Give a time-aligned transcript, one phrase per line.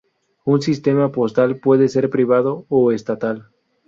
[0.45, 3.51] Un sistema postal puede ser privado o estatal.